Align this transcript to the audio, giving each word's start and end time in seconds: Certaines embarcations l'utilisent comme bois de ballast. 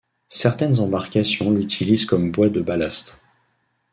Certaines 0.29 0.79
embarcations 0.79 1.51
l'utilisent 1.51 2.07
comme 2.07 2.31
bois 2.31 2.49
de 2.49 2.59
ballast. 2.59 3.21